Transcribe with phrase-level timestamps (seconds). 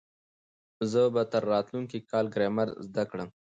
[0.91, 3.29] زه به تر راتلونکي کاله ګرامر زده کړم.